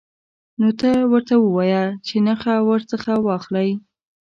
[0.59, 3.69] نو ته ورته ووایه چې نخښه ورڅخه واخلئ.